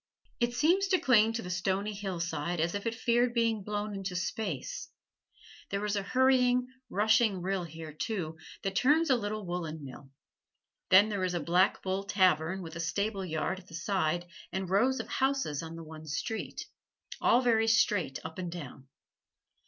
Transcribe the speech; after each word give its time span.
It 0.39 0.55
seems 0.55 0.87
to 0.87 0.99
cling 0.99 1.33
to 1.33 1.43
the 1.43 1.51
stony 1.51 1.93
hillside 1.93 2.59
as 2.59 2.73
if 2.73 2.87
it 2.87 2.95
feared 2.95 3.35
being 3.35 3.61
blown 3.63 3.93
into 3.93 4.15
space. 4.15 4.89
There 5.69 5.85
is 5.85 5.95
a 5.95 6.01
hurrying, 6.01 6.65
rushing 6.89 7.39
rill 7.43 7.65
here, 7.65 7.93
too, 7.93 8.39
that 8.63 8.75
turns 8.75 9.11
a 9.11 9.15
little 9.15 9.45
woolen 9.45 9.85
mill. 9.85 10.09
Then 10.89 11.09
there 11.09 11.23
is 11.23 11.35
a 11.35 11.39
"Black 11.39 11.83
Bull" 11.83 12.03
tavern, 12.03 12.63
with 12.63 12.75
a 12.75 12.79
stable 12.79 13.23
yard 13.23 13.59
at 13.59 13.67
the 13.67 13.75
side 13.75 14.25
and 14.51 14.67
rows 14.71 14.99
of 14.99 15.07
houses 15.07 15.61
on 15.61 15.75
the 15.75 15.83
one 15.83 16.07
street, 16.07 16.65
all 17.21 17.41
very 17.41 17.67
straight 17.67 18.17
up 18.25 18.39
and 18.39 18.51
down. 18.51 18.87